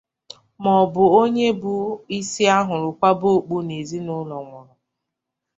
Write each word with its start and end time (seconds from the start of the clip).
maọbụ 0.63 1.03
onye 1.21 1.47
bụ 1.61 1.73
isi 2.17 2.43
a 2.55 2.57
hụrụ 2.67 2.89
kwaba 2.99 3.27
okpu 3.37 3.55
n'ezinụlọ 3.67 4.37
nwụrụ. 4.43 4.73